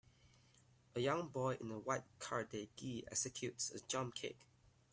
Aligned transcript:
A 0.95 0.99
young 0.99 1.27
boy 1.27 1.59
in 1.61 1.69
a 1.69 1.77
white 1.77 2.05
karate 2.17 2.69
gi 2.75 3.05
executes 3.11 3.69
a 3.69 3.81
jump 3.81 4.15
kick. 4.15 4.47